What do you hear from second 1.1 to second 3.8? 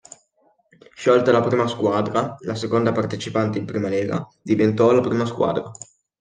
la prima squadra, la seconda partecipante in